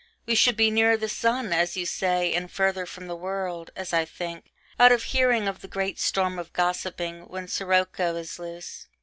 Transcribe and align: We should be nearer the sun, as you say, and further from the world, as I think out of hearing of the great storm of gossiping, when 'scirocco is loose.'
We 0.25 0.33
should 0.33 0.57
be 0.57 0.71
nearer 0.71 0.97
the 0.97 1.07
sun, 1.07 1.53
as 1.53 1.77
you 1.77 1.85
say, 1.85 2.33
and 2.33 2.51
further 2.51 2.87
from 2.87 3.05
the 3.05 3.15
world, 3.15 3.69
as 3.75 3.93
I 3.93 4.03
think 4.03 4.51
out 4.79 4.91
of 4.91 5.03
hearing 5.03 5.47
of 5.47 5.61
the 5.61 5.67
great 5.67 5.99
storm 5.99 6.39
of 6.39 6.53
gossiping, 6.53 7.27
when 7.27 7.47
'scirocco 7.47 8.15
is 8.15 8.39
loose.' 8.39 8.87